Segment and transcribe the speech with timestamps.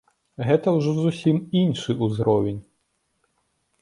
[0.47, 2.61] Гэта ўжо зусім іншы ўзровень.